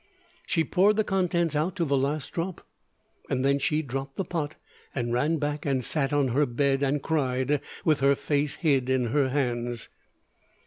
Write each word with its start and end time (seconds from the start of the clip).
She 0.47 0.63
poured 0.63 0.95
the 0.95 1.03
contents 1.03 1.55
out 1.55 1.75
to 1.75 1.85
the 1.85 1.95
last 1.95 2.31
drop, 2.31 2.65
and 3.29 3.45
then 3.45 3.59
she 3.59 3.83
dropped 3.83 4.15
the 4.15 4.23
pot, 4.25 4.55
and 4.95 5.13
ran 5.13 5.37
back 5.37 5.63
and 5.63 5.83
sat 5.83 6.11
on 6.11 6.29
her 6.29 6.47
bed 6.47 6.81
and 6.81 7.03
cried, 7.03 7.61
with 7.85 7.99
her 7.99 8.15
face 8.15 8.55
hid 8.55 8.89
in 8.89 9.09
her 9.13 9.29
hands. 9.29 9.89